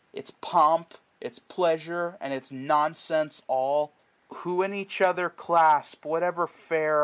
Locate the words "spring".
6.93-6.99